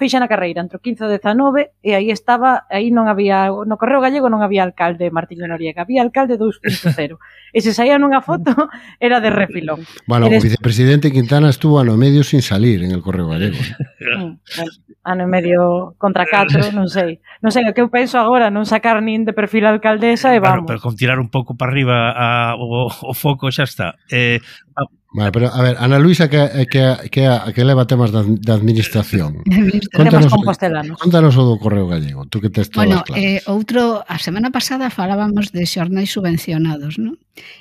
[0.00, 3.76] fixa na carreira entre o 15 e 19 e aí estaba, aí non había, no
[3.76, 7.20] Correo Gallego non había alcalde Martiño Noriega, había alcalde 2.0.
[7.54, 8.50] E se saía nunha foto
[8.98, 9.86] era de refilón.
[10.08, 10.42] Bueno, Eres...
[10.42, 13.58] o vicepresidente Quintana estuvo ano medio sin salir en el Correo Gallego.
[14.04, 14.72] Mm, bueno,
[15.04, 17.20] ano e medio contra catro, non sei.
[17.44, 20.64] Non sei, o que eu penso agora, non sacar nin de perfil alcaldesa e vamos.
[20.64, 23.98] Claro, pero con tirar un pouco para arriba a, o, o foco xa está.
[24.10, 24.38] Eh,
[24.78, 27.22] a, Vale, pero a ver, Ana Luisa que, eh, que, que,
[27.54, 29.46] que leva temas da, da administración.
[29.94, 33.22] contanos, eh, contanos o do Correo Gallego, tú que tes todas bueno, claras.
[33.22, 37.14] Eh, outro, a semana pasada falábamos de xornais subvencionados, non?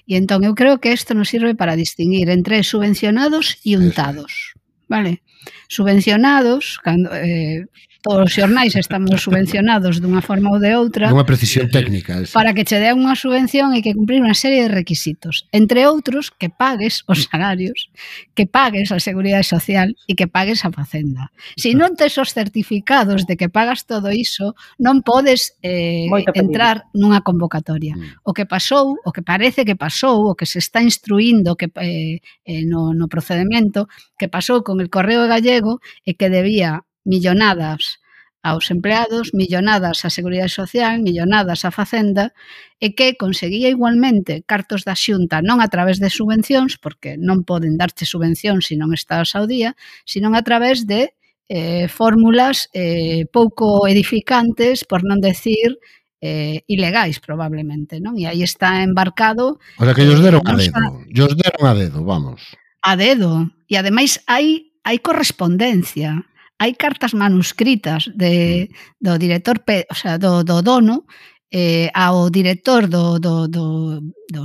[0.10, 4.90] E entón eu creo que isto nos sirve para distinguir entre subvencionados e untados, Eso.
[4.90, 5.22] vale?
[5.68, 7.66] subvencionados, cando, eh,
[8.04, 11.08] todos os xornais estamos subvencionados dunha forma ou de outra.
[11.08, 12.20] Unha precisión técnica.
[12.20, 12.36] Esa.
[12.36, 15.48] Para que che den unha subvención e que cumprir unha serie de requisitos.
[15.56, 17.88] Entre outros, que pagues os salarios,
[18.36, 21.32] que pagues a Seguridade Social e que pagues a Facenda.
[21.56, 27.24] Se non tes os certificados de que pagas todo iso, non podes eh, entrar nunha
[27.24, 27.96] convocatoria.
[27.96, 28.20] Mm.
[28.28, 32.20] O que pasou, o que parece que pasou, o que se está instruindo que eh,
[32.20, 33.88] eh, no, no procedimento,
[34.20, 35.63] que pasou con el Correo Gallego
[36.08, 38.04] e que debía millonadas
[38.44, 42.36] aos empleados, millonadas á Seguridade Social, millonadas á Facenda,
[42.76, 47.80] e que conseguía igualmente cartos da xunta non a través de subvencións, porque non poden
[47.80, 51.16] darte subvencións se non estás ao día, sino a través de
[51.48, 55.80] eh, fórmulas eh, pouco edificantes, por non decir
[56.20, 58.20] eh, ilegais probablemente, non?
[58.20, 59.60] E aí está embarcado...
[59.80, 62.44] O sea que ellos deron a dedo, ellos deron a dedo, vamos.
[62.84, 63.48] A dedo.
[63.72, 66.28] E ademais hai hai correspondencia,
[66.60, 69.04] hai cartas manuscritas de, mm.
[69.04, 71.08] do director, o sea, do, do dono
[71.52, 74.44] eh, ao director do, do, do, do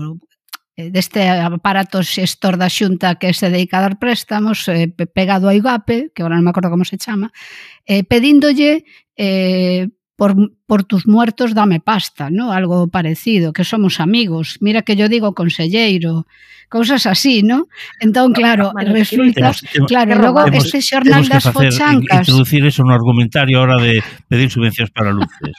[0.79, 5.55] eh, deste aparato xestor da xunta que se dedica a dar préstamos eh, pegado a
[5.59, 7.35] IGAPE, que agora non me acordo como se chama,
[7.83, 8.87] eh, pedíndolle
[9.19, 10.35] eh, por,
[10.67, 12.51] por tus muertos dame pasta, ¿no?
[12.51, 16.27] Algo parecido, que somos amigos, mira que yo digo conselleiro,
[16.69, 17.69] cousas así, ¿no?
[18.01, 22.27] Entón, claro, vale, resulta, temos, claro, logo este xornal das fochancas.
[22.27, 25.55] Introducir eso no argumentario a hora de pedir subvencións para luces.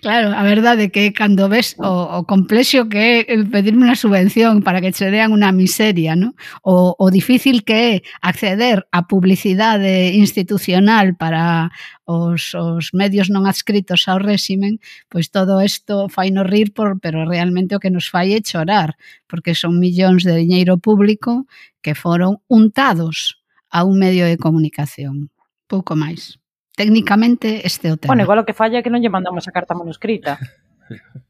[0.00, 4.62] Claro, a verdade que cando ves o, o complexo que é eh, pedirme unha subvención
[4.62, 6.34] para que che dean unha miseria, no?
[6.62, 11.70] o, o difícil que é acceder a publicidade institucional para
[12.08, 14.80] os, os medios non adscritos ao réximen,
[15.12, 18.96] pois todo isto fai nos rir, por, pero realmente o que nos fai é chorar,
[19.28, 21.44] porque son millóns de diñeiro público
[21.84, 23.38] que foron untados
[23.68, 25.28] a un medio de comunicación.
[25.68, 26.40] Pouco máis.
[26.78, 28.14] Técnicamente este é o tema.
[28.14, 30.38] Bueno, igual o que falla é que non lle mandamos a carta manuscrita.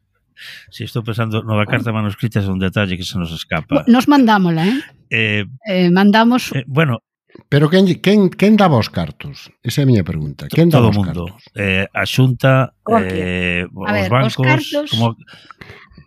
[0.70, 3.82] Si estou pensando nova carta manuscrita é un detalle que se nos escapa.
[3.90, 4.78] Nos mandámola, eh?
[5.10, 7.02] Eh, eh mandamos eh, Bueno,
[7.48, 9.50] Pero quen, quen, quen daba os cartos?
[9.62, 10.46] Esa é a miña pregunta.
[10.46, 11.26] Quen daba os mundo.
[11.26, 11.42] cartos?
[11.54, 14.36] Eh, a Xunta, eh, a os ver, bancos...
[14.36, 14.88] Os cartos...
[14.92, 15.16] Como...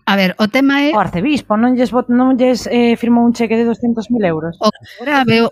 [0.06, 0.92] A ver, o tema é...
[0.92, 4.56] O arcebispo non lles, non lles eh, firmou un cheque de 200.000 euros.
[4.60, 4.70] O
[5.02, 5.50] grave, o,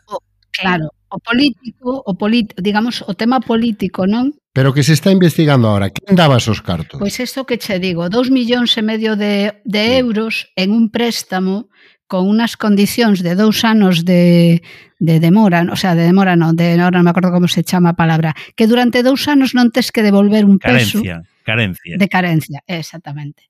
[0.52, 4.34] claro, o político, o polit, digamos, o tema político, non?
[4.54, 7.02] Pero que se está investigando agora, quen daba esos cartos?
[7.02, 11.69] Pois isto que che digo, dous millóns e medio de, de euros en un préstamo
[12.10, 14.62] con unas condicións de dous anos de,
[14.98, 17.93] de demora, o sea, de demora non, de ahora non me acordo como se chama
[17.93, 21.45] a palabra, que durante dous anos non tes que devolver un carencia, peso.
[21.45, 21.93] Carencia.
[21.98, 23.50] De carencia, exactamente.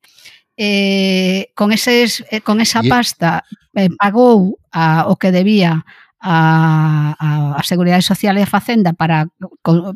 [0.59, 3.47] Eh, con, eses, eh, con esa pasta
[3.79, 5.87] eh, pagou a, o que debía
[6.19, 9.31] a, a, a Seguridade Social e a Facenda para,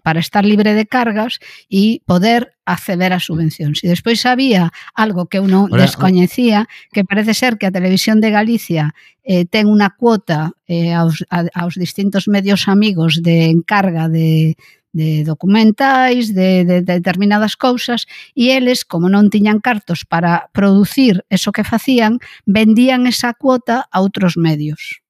[0.04, 3.84] para estar libre de cargas e poder acceder a subvencións.
[3.84, 8.32] E despois había algo que eu non descoñecía, que parece ser que a Televisión de
[8.32, 8.96] Galicia
[9.28, 14.56] eh, ten unha cuota eh, aos, a, aos distintos medios amigos de encarga de,
[14.96, 21.28] de documentais, de, de, de determinadas cousas, e eles, como non tiñan cartos para producir
[21.28, 25.03] eso que facían, vendían esa cuota a outros medios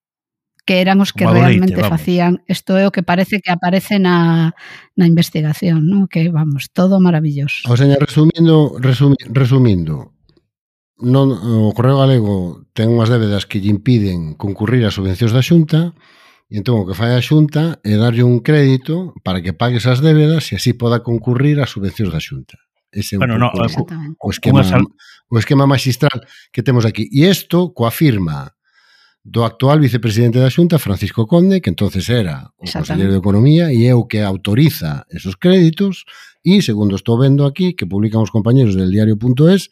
[0.65, 1.89] que eran os que Madurite, realmente vamos.
[1.89, 4.55] facían isto é o que parece que aparece na,
[4.95, 6.07] na investigación, ¿no?
[6.07, 7.67] que vamos, todo maravilloso.
[7.67, 10.15] O señor, resumindo, resumi, resumindo,
[11.03, 15.91] non, o Correo Galego ten unhas débedas que lle impiden concurrir ás subvencións da Xunta,
[16.47, 19.99] e entón o que fai a Xunta é darlle un crédito para que pague esas
[19.99, 22.55] débedas e así poda concurrir ás subvencións da Xunta.
[22.93, 26.23] Ese bueno, no, o, o, esquema, o esquema magistral
[26.53, 27.09] que temos aquí.
[27.09, 28.53] E isto coa firma
[29.23, 33.87] do actual vicepresidente da Xunta, Francisco Conde, que entonces era o conselleiro de Economía e
[33.87, 36.03] é o que autoriza esos créditos
[36.43, 39.71] e, segundo estou vendo aquí, que publican os compañeros del diario.es,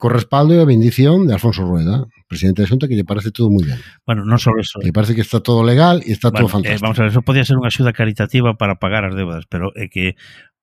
[0.00, 3.52] co respaldo e a bendición de Alfonso Rueda, presidente da Xunta, que lle parece todo
[3.52, 3.76] moi ben.
[4.08, 4.80] Bueno, non só eso.
[4.80, 6.80] Que parece que está todo legal e está bueno, todo eh, fantástico.
[6.80, 9.76] Eh, vamos a ver, eso podía ser unha axuda caritativa para pagar as deudas, pero
[9.76, 10.16] é que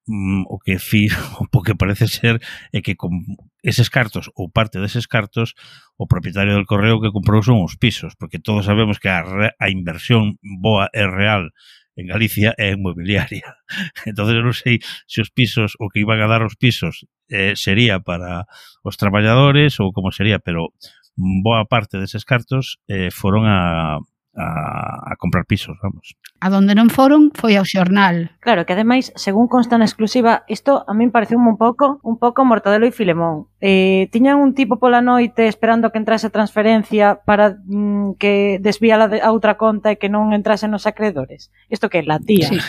[0.08, 1.08] Mm, o que fi,
[1.52, 2.40] o que parece ser
[2.72, 3.12] é que con
[3.60, 5.52] eses cartos ou parte deses cartos
[6.00, 9.52] o propietario del correo que comprou son os pisos, porque todos sabemos que a, re,
[9.60, 11.52] a inversión boa e real
[12.00, 13.60] en Galicia é inmobiliaria.
[14.10, 14.80] Entonces non sei
[15.12, 18.48] se os pisos o que iban a dar os pisos eh, sería para
[18.88, 20.72] os traballadores ou como sería, pero
[21.20, 24.00] boa parte deses cartos eh, foron a
[24.38, 26.16] a, a comprar pisos, vamos.
[26.40, 28.38] A donde non foron foi ao xornal.
[28.38, 32.46] Claro, que ademais, según consta na exclusiva, isto a min pareceu un pouco un pouco
[32.46, 33.50] Mortadelo e Filemón.
[33.58, 39.10] Eh, tiñan un tipo pola noite esperando que entrase a transferencia para mm, que desviala
[39.10, 41.50] a outra conta e que non entrase nos acreedores.
[41.74, 42.54] Isto que é la tía.
[42.54, 42.62] Sí.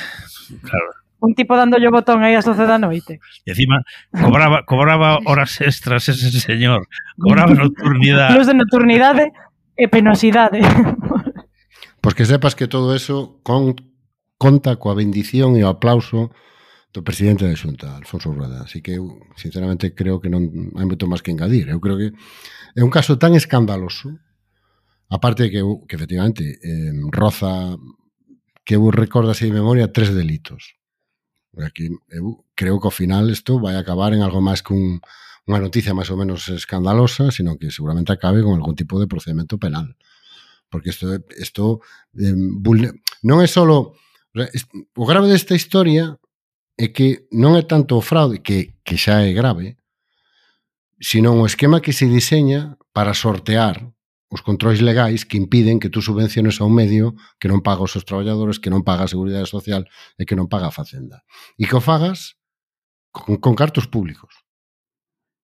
[0.65, 3.19] Claro un tipo dándolle o botón aí ás 12 da noite.
[3.43, 3.83] E encima
[4.15, 6.87] cobraba cobraba horas extras ese señor.
[7.19, 8.35] Cobraba nocturnidade.
[8.35, 9.25] Plus de nocturnidade
[9.75, 10.63] e penosidade.
[12.01, 13.75] Pois que sepas que todo eso con,
[14.39, 16.31] conta coa bendición e o aplauso
[16.95, 18.65] do presidente da Xunta, Alfonso Rueda.
[18.65, 21.69] Así que eu, sinceramente, creo que non hai moito máis que engadir.
[21.69, 22.09] Eu creo que
[22.79, 24.17] é un caso tan escandaloso,
[25.11, 27.77] aparte de que, eu, que efectivamente, eh, roza
[28.65, 30.79] que eu recordo así de memoria tres delitos.
[31.59, 35.03] Aquí, eu creo que ao final isto vai acabar en algo máis que un,
[35.49, 39.57] unha noticia máis ou menos escandalosa, sino que seguramente acabe con algún tipo de procedimento
[39.57, 39.97] penal
[40.71, 41.81] porque isto, isto
[42.17, 42.37] eh,
[43.25, 46.21] non é só o grave desta historia
[46.79, 49.81] é que non é tanto o fraude que, que xa é grave
[51.01, 53.95] senón o esquema que se diseña para sortear
[54.29, 57.97] os controis legais que impiden que tú subvenciones a un medio que non paga os
[57.97, 59.89] seus traballadores, que non paga a Seguridade Social
[60.21, 61.25] e que non paga a Facenda.
[61.57, 62.37] E que o fagas
[63.09, 64.38] con, con cartos públicos.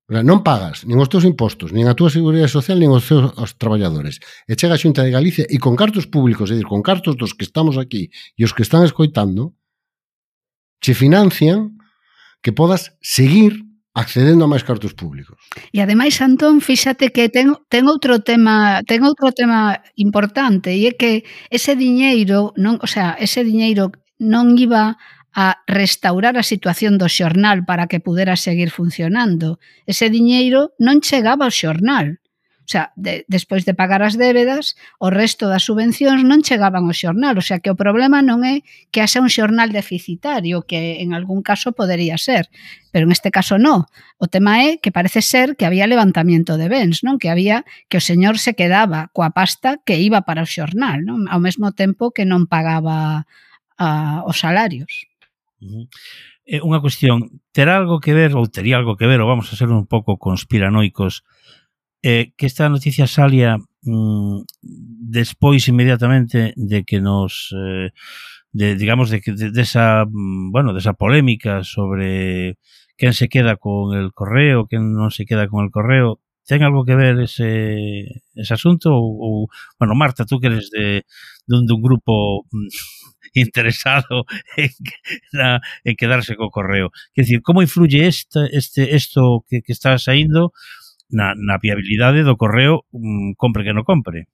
[0.04, 3.56] Non pagas nin os teus impostos, nin a túa seguridade social, nin os teus os
[3.56, 4.20] traballadores.
[4.44, 7.32] E chega a xunta de Galicia e con cartos públicos, é dicir, con cartos dos
[7.32, 9.56] que estamos aquí e os que están escoitando,
[10.84, 11.80] che financian
[12.44, 13.64] que podas seguir
[13.96, 15.40] accedendo a máis cartos públicos.
[15.72, 20.92] E ademais, Antón, fíxate que ten, ten outro tema, ten outro tema importante e é
[20.92, 23.88] que ese diñeiro, non, o sea, ese diñeiro
[24.20, 25.00] non iba
[25.34, 29.58] a restaurar a situación do xornal para que pudera seguir funcionando.
[29.82, 32.22] Ese diñeiro non chegaba ao xornal.
[32.64, 36.96] O sea, de, despois de pagar as débedas, o resto das subvencións non chegaban ao
[36.96, 37.36] xornal.
[37.36, 41.44] O sea, que o problema non é que haxa un xornal deficitario, que en algún
[41.44, 42.48] caso podería ser,
[42.88, 43.84] pero en este caso non.
[44.16, 47.20] O tema é que parece ser que había levantamiento de bens, non?
[47.20, 51.28] Que había que o señor se quedaba coa pasta que iba para o xornal, non?
[51.28, 53.28] Ao mesmo tempo que non pagaba
[53.76, 55.04] a, os salarios.
[55.64, 55.84] Uh -huh.
[56.44, 59.56] eh, unha cuestión, terá algo que ver, ou tería algo que ver, ou vamos a
[59.56, 61.24] ser un pouco conspiranoicos,
[62.04, 63.56] eh, que esta noticia salia
[63.88, 64.44] mm,
[65.08, 67.48] despois inmediatamente de que nos...
[67.56, 67.90] Eh,
[68.54, 72.56] de, digamos, de, de, de, esa, mm, bueno, de esa polémica sobre
[72.96, 76.84] quen se queda con el correo, quen non se queda con el correo, ten algo
[76.84, 78.04] que ver ese,
[78.36, 79.36] ese asunto ou, ou
[79.78, 81.04] bueno, Marta, tú que eres de,
[81.46, 82.68] dun, dun grupo mm,
[83.34, 84.24] interesado
[84.56, 84.70] en,
[85.32, 86.90] na, en quedarse co correo.
[87.14, 90.52] Quer decir, como influye esta, este esto que, que está saindo
[91.10, 94.28] na, na viabilidade do correo, um, compre que non compre?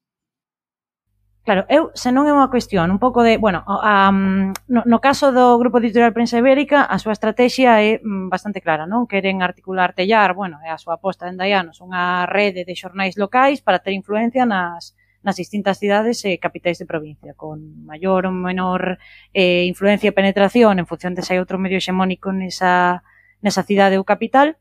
[1.50, 5.34] Claro, eu, se non é unha cuestión, un pouco de, bueno, um, no, no caso
[5.34, 9.10] do Grupo Editorial Prensa Ibérica, a súa estrategia é mm, bastante clara, non?
[9.10, 13.18] Queren articular Tellar, bueno, é a súa aposta en Dayanos, anos, unha rede de xornais
[13.18, 14.94] locais para ter influencia nas,
[15.26, 19.02] nas distintas cidades e capitais de provincia, con maior ou menor
[19.34, 23.02] eh, influencia e penetración en función de se hai outro medio hexemónico nesa,
[23.42, 24.54] nesa cidade ou capital,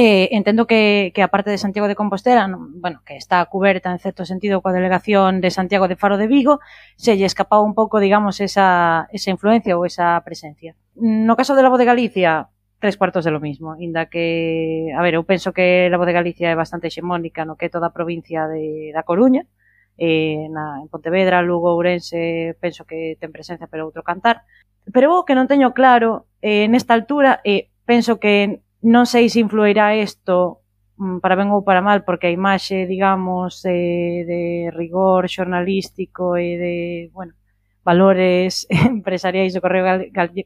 [0.00, 3.90] Eh, entendo que, que a parte de Santiago de Compostela, non, bueno, que está cuberta
[3.90, 6.62] en certo sentido coa delegación de Santiago de Faro de Vigo,
[6.94, 10.78] se lle escapaba un pouco, digamos, esa, esa influencia ou esa presencia.
[10.94, 12.46] No caso de la voz de Galicia,
[12.78, 16.14] tres cuartos de lo mismo, inda que, a ver, eu penso que la voz de
[16.14, 19.50] Galicia é bastante hexemónica no que é toda a provincia de, da Coruña,
[19.98, 24.46] eh, na, en Pontevedra, Lugo, Ourense, penso que ten presencia pero outro cantar.
[24.94, 29.42] Pero o que non teño claro eh, nesta altura, eh, penso que non sei se
[29.42, 30.62] influirá isto
[30.98, 36.48] mm, para ben ou para mal, porque a imaxe, digamos, eh, de rigor xornalístico e
[36.58, 36.74] de,
[37.10, 37.34] bueno,
[37.82, 39.84] valores empresariais do Correo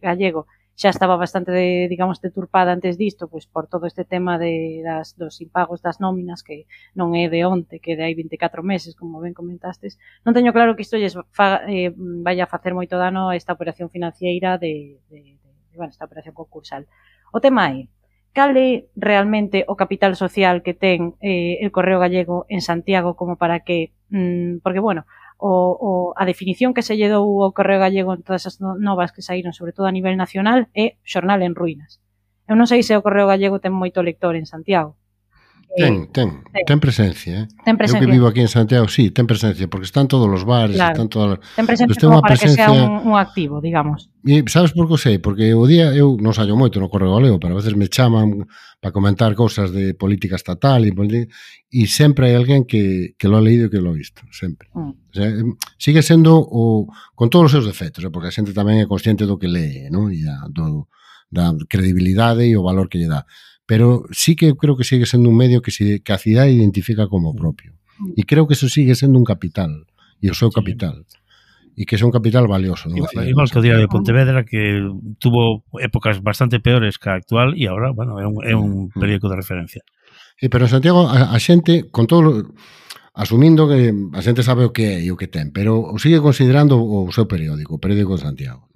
[0.00, 4.80] Gallego xa estaba bastante, de, digamos, deturpada antes disto, pois por todo este tema de,
[4.82, 6.64] das, dos impagos das nóminas que
[6.96, 10.00] non é de onte, que de hai 24 meses, como ben comentastes.
[10.24, 13.52] Non teño claro que isto lles fa, eh, vaya a facer moito dano a esta
[13.52, 16.88] operación financiera de, de, de, de bueno, esta operación concursal.
[17.36, 17.84] O tema é,
[18.32, 23.36] cal é realmente o capital social que ten eh, el Correo Gallego en Santiago como
[23.36, 25.04] para que, mm, porque bueno,
[25.36, 29.10] o, o a definición que se lle dou ao Correo Gallego en todas as novas
[29.10, 32.00] que saíron, sobre todo a nivel nacional, é xornal en ruínas.
[32.46, 34.96] Eu non sei se o Correo Gallego ten moito lector en Santiago,
[35.74, 36.60] Ten, ten, sí.
[36.66, 37.40] ten presencia.
[37.40, 37.48] Eh?
[37.64, 38.04] Ten presencia.
[38.04, 40.92] Eu que vivo aquí en Santiago, sí, ten presencia, porque están todos os bares, claro.
[40.92, 41.40] están todas...
[41.56, 42.66] Ten presencia ten como para presencia...
[42.66, 44.12] que sea un, un activo, digamos.
[44.20, 45.16] E sabes por que sei?
[45.16, 48.44] Porque o día eu non saio moito no Correo Galego, pero a veces me chaman
[48.84, 53.42] para comentar cousas de política estatal e, e sempre hai alguén que, que lo ha
[53.42, 54.68] leído e que lo ha visto, sempre.
[54.76, 54.92] Mm.
[54.92, 55.28] O sea,
[55.80, 56.84] sigue sendo o,
[57.16, 59.88] con todos os seus defectos, eh, porque a xente tamén é consciente do que lee,
[59.88, 60.12] non?
[60.12, 60.86] E a, do,
[61.32, 63.24] da credibilidade e o valor que lle dá
[63.66, 67.06] pero sí que creo que sigue sendo un medio que, se, que a cidade identifica
[67.06, 67.36] como mm.
[67.36, 67.72] propio.
[68.16, 69.86] E creo que eso sigue sendo un capital,
[70.18, 71.06] e o seu capital.
[71.72, 72.90] E que é un capital valioso.
[72.92, 74.82] Igual, igual que o Diario de Pontevedra, que
[75.16, 79.00] tuvo épocas bastante peores que a actual e agora, bueno, é un, é un mm.
[79.00, 79.82] periódico de referencia.
[80.36, 82.52] Sí, pero, Santiago, a, a xente, con todo
[83.14, 86.20] asumindo que a xente sabe o que é e o que ten, pero o sigue
[86.20, 88.68] considerando o seu periódico, o periódico de Santiago.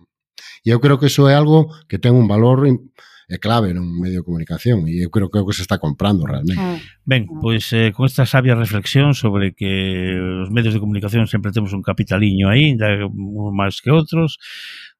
[0.64, 2.96] E eu creo que eso é algo que ten un valor importante
[3.28, 5.82] é clave nun medio de comunicación e eu creo que é o que se está
[5.82, 6.62] comprando realmente.
[6.62, 6.78] Ah.
[7.02, 7.42] Ben, ah.
[7.42, 11.82] pois eh, con esta sabia reflexión sobre que os medios de comunicación sempre temos un
[11.82, 14.38] capitaliño aí, uns máis que outros,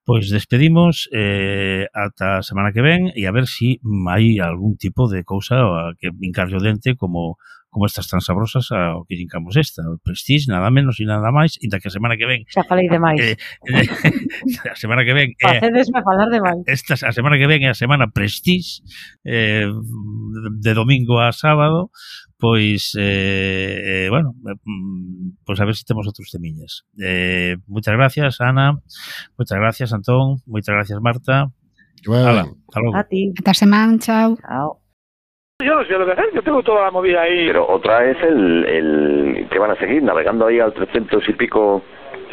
[0.03, 4.75] pois despedimos eh, ata a semana que ven e a ver se si hai algún
[4.75, 7.39] tipo de cousa que vincarlle o dente como
[7.69, 11.59] como estas tan sabrosas ao que linkamos esta, o Prestige, nada menos e nada máis,
[11.61, 13.35] e da que a semana que ven xa falei demais eh,
[13.67, 13.85] eh,
[14.73, 17.77] a semana que ven eh, facedesme falar demais esta, a semana que ven é a
[17.77, 18.81] semana Prestige
[19.27, 21.91] eh, de domingo a sábado
[22.37, 26.85] pois eh, eh, bueno, eh, mm, pois a ver se temos outros temiñas.
[27.01, 28.77] Eh, moitas gracias, Ana.
[29.35, 30.41] Moitas gracias, Antón.
[30.45, 31.49] Moitas gracias, Marta.
[32.05, 32.29] Bueno.
[32.29, 32.95] Hala, hasta logo.
[32.95, 33.33] A ti.
[33.33, 34.37] Ata semana, chao.
[34.37, 34.86] Chao.
[35.59, 37.47] Yo no sé lo que hacer, yo tengo toda la movida ahí.
[37.47, 41.81] Pero otra es el, el que van a seguir navegando ahí al 300 y pico.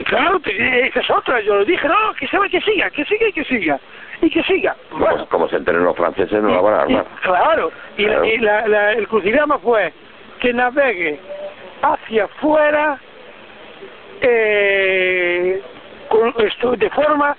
[0.04, 1.40] Claro, esa es otra.
[1.40, 3.80] Yo le dije, no, que se va, que siga, que siga y que siga.
[4.20, 4.76] Y que siga.
[4.90, 7.06] Como, como se enteren los franceses, no la van a armar.
[7.10, 7.72] Y- claro.
[7.96, 8.24] Y, Claro.
[8.26, 9.90] y la- la- el crucigrama fue
[10.40, 11.18] que navegue
[11.80, 12.98] hacia afuera
[14.20, 15.62] eh,
[16.10, 17.34] con esto, de forma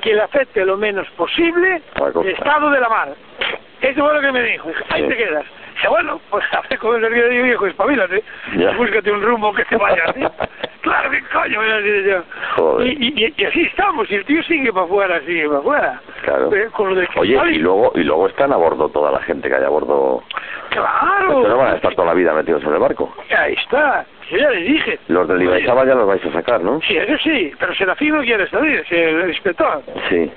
[0.00, 3.08] que le afecte lo menos posible La el estado de la mar.
[3.80, 4.70] Eso fue lo que me dijo.
[4.90, 5.08] Ahí Sí.
[5.08, 5.44] te quedas.
[5.74, 8.22] Dice, bueno, pues a ver con el río de viejo, espabilate.
[8.56, 8.70] Ya.
[8.72, 10.04] Búscate un rumbo que te vaya
[10.80, 11.58] claro, ¿qué coño?
[11.60, 12.04] voy a decir
[12.56, 12.82] yo?
[12.82, 16.00] Y, y- y así estamos, y el tío sigue para afuera, sigue para afuera.
[16.22, 16.54] Claro.
[16.54, 19.20] Eh, con lo de que Oye, y luego, y luego están a bordo toda la
[19.20, 20.22] gente que hay a bordo.
[20.70, 21.28] Claro.
[21.28, 23.14] Estos no van a estar toda la vida metidos en el barco.
[23.36, 24.04] Ahí está.
[24.30, 24.98] Yo ya le dije.
[25.08, 26.80] Los del Ibaizaba ya los vais a sacar, ¿no?
[26.82, 29.82] Sí, eso sí, pero Serafín no quiere salir, si el inspector.
[30.08, 30.30] Sí,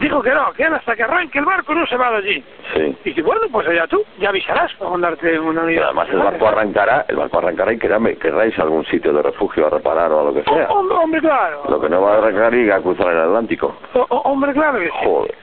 [0.00, 2.44] Dijo que no, que él hasta que arranque el barco no se va de allí.
[2.74, 2.96] sí.
[3.04, 5.84] Y que bueno, pues allá tú, ya avisarás para mandarte una unidad.
[5.84, 9.70] además el barco arrancará, el barco arrancará y querrá- querráis algún sitio de refugio a
[9.70, 10.68] reparar o a lo que sea.
[10.70, 11.62] Oh, hombre, hombre, claro.
[11.68, 13.74] Lo que no va a arrancar y a cruzar el Atlántico.
[13.94, 14.92] Oh, oh, hombre, claro que sí.
[15.04, 15.34] Joder.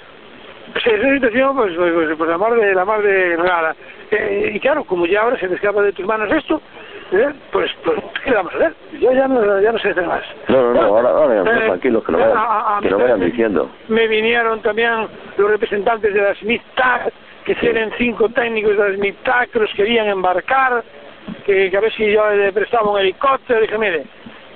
[0.74, 3.76] Pues esa situación, pues, pues, pues, pues la mar de la mar de rara.
[4.16, 6.62] Eh, y claro, como ya ahora se te escapa de tus manos esto,
[7.12, 7.30] ¿eh?
[7.52, 8.74] pues, pues, ¿qué le vamos a hacer?
[9.00, 10.22] Yo ya no, ya no sé hacer más.
[10.50, 13.20] No, no, no, ahora, ahora Eh, tranquilos, que lo vayan, a- a que lo vayan
[13.22, 13.70] diciendo.
[13.88, 15.08] Me vinieron también
[15.38, 17.12] los representantes de la Smith Tag,
[17.46, 20.84] que tienen cinco técnicos de la Smith Tag que los querían embarcar,
[21.46, 23.62] que, que a ver si yo le prestaba un helicóptero.
[23.62, 24.04] Dije, mire,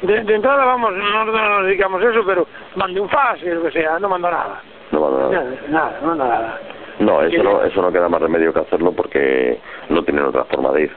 [0.01, 3.63] de, de entrada vamos, no, no nos dedicamos a eso, pero mande un fax, lo
[3.63, 4.61] que sea, no mando nada.
[4.91, 5.29] No, no, no.
[5.31, 6.59] Nada, nada, no mando nada.
[6.99, 10.71] No, eso no, eso no queda más remedio que hacerlo porque no tienen otra forma
[10.71, 10.91] de ir.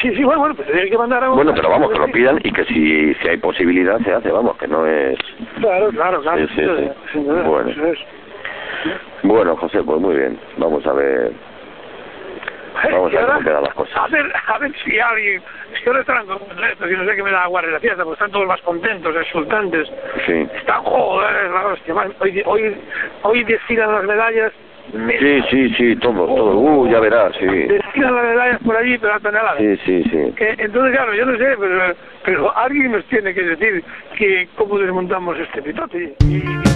[0.00, 1.28] Sí, sí, bueno, bueno, pues tiene que mandar a.
[1.28, 4.56] Bueno, pero vamos, que lo pidan y que si, si hay posibilidad se hace, vamos,
[4.56, 5.18] que no es...
[5.60, 6.46] Claro, claro, claro.
[6.48, 7.18] Sí, sí, sí.
[7.18, 7.70] Bueno.
[9.24, 10.38] Bueno, José, pues muy bien.
[10.56, 11.32] Vamos a ver...
[12.90, 13.96] Vamos a ver cómo quedan las cosas.
[13.96, 15.42] A ver, a ver si alguien...
[15.74, 18.02] Es que ahora están contentos y no sé qué me da agua en la fiesta,
[18.02, 19.92] porque están todos más contentos, exultantes.
[20.24, 20.48] Sí.
[20.54, 21.94] Están, joder, la hostia.
[22.20, 22.76] Hoy, hoy,
[23.22, 24.52] hoy desfilan las medallas.
[24.90, 26.58] Sí, sí, sí, todo, todo.
[26.58, 27.46] Uh, ya verás, sí.
[27.46, 29.58] Desfilan las por allí, pero a toneladas.
[29.58, 30.32] Sí, sí, sí.
[30.36, 33.84] Que, entonces, claro, yo no sé, pero, pero alguien nos tiene que decir
[34.16, 36.14] que cómo desmontamos este pitote.
[36.20, 36.69] Y,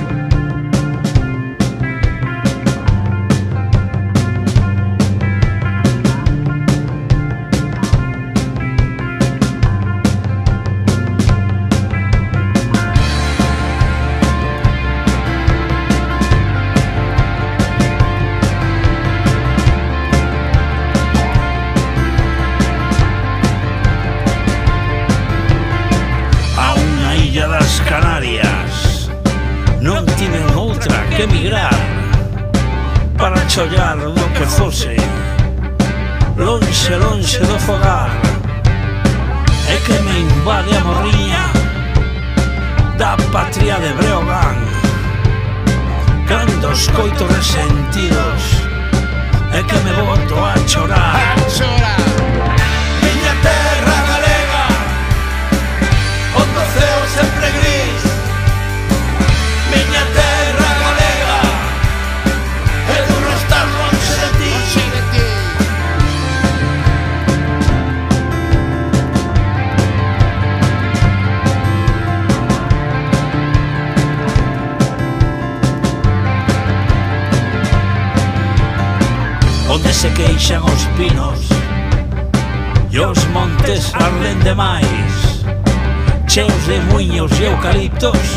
[87.54, 88.28] eucaliptos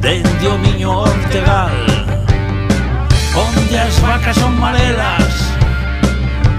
[0.00, 1.76] Dende o miño ortegal.
[3.36, 5.34] Onde as vacas son marelas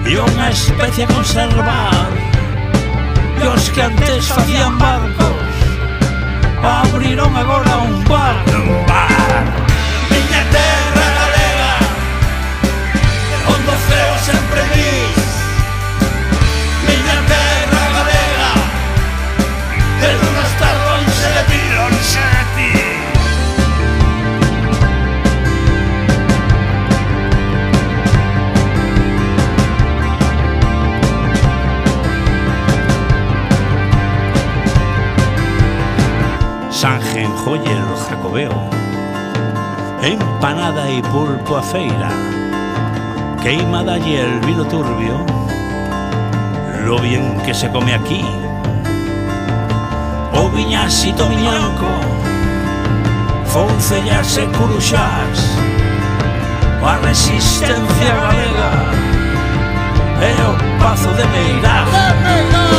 [0.05, 2.09] E unha especie a conservar.
[3.41, 5.53] E os que antes facían barcos
[6.61, 8.37] Abriron agora un bar.
[8.53, 9.43] Un bar
[10.13, 11.73] Miña terra galega
[13.49, 15.20] Onde o ceo sempre diz
[40.03, 42.09] empanada e pulpo a feira,
[43.41, 45.25] queima dalle el vino turbio,
[46.85, 48.25] lo bien que se come aquí,
[50.33, 51.87] o viñasito miñanco,
[53.45, 55.37] foncellas e curuxás,
[56.83, 58.71] a resistencia galega,
[60.19, 62.70] e o pazo de Meirás.